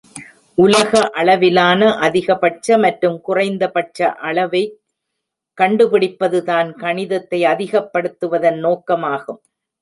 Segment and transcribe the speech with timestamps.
[0.57, 4.73] உலக அளவிலான அதிகபட்ச மற்றும் குறைந்தபட்ச அளவைைக்
[5.57, 9.41] கண்டுபிடிப்பதுதான் கணிதத்தை அதிகப்படுத்துவதன் நோக்கமாகும்.